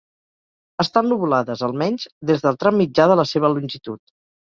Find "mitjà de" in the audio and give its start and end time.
2.83-3.19